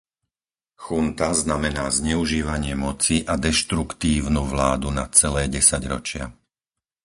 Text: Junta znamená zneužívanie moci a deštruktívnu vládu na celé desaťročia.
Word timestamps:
Junta 0.85 1.29
znamená 1.43 1.85
zneužívanie 1.99 2.73
moci 2.85 3.15
a 3.21 3.33
deštruktívnu 3.45 4.41
vládu 4.53 4.89
na 4.99 5.05
celé 5.19 5.43
desaťročia. 5.55 6.25